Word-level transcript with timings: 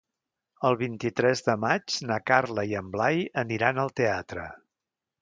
El 0.69 0.77
vint-i-tres 0.79 1.43
de 1.49 1.55
maig 1.67 1.99
na 2.13 2.19
Carla 2.31 2.67
i 2.73 2.75
en 2.83 2.91
Blai 2.99 3.23
aniran 3.47 3.87
al 3.87 3.97
teatre. 4.03 4.53